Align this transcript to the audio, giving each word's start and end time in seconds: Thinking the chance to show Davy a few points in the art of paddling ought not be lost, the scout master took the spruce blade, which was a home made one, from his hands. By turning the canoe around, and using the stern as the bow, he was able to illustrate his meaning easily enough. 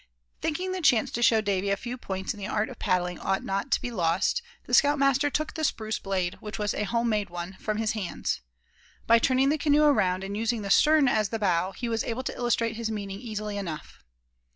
Thinking 0.41 0.71
the 0.71 0.81
chance 0.81 1.11
to 1.11 1.21
show 1.21 1.41
Davy 1.41 1.69
a 1.69 1.77
few 1.77 1.95
points 1.95 2.33
in 2.33 2.39
the 2.39 2.47
art 2.47 2.69
of 2.69 2.79
paddling 2.79 3.19
ought 3.19 3.43
not 3.43 3.77
be 3.83 3.91
lost, 3.91 4.41
the 4.63 4.73
scout 4.73 4.97
master 4.97 5.29
took 5.29 5.53
the 5.53 5.63
spruce 5.63 5.99
blade, 5.99 6.37
which 6.39 6.57
was 6.57 6.73
a 6.73 6.85
home 6.85 7.07
made 7.07 7.29
one, 7.29 7.55
from 7.59 7.77
his 7.77 7.91
hands. 7.91 8.41
By 9.05 9.19
turning 9.19 9.49
the 9.49 9.59
canoe 9.59 9.83
around, 9.83 10.23
and 10.23 10.35
using 10.35 10.63
the 10.63 10.71
stern 10.71 11.07
as 11.07 11.29
the 11.29 11.37
bow, 11.37 11.73
he 11.73 11.87
was 11.87 12.03
able 12.03 12.23
to 12.23 12.35
illustrate 12.35 12.77
his 12.77 12.89
meaning 12.89 13.19
easily 13.21 13.57
enough. 13.59 13.99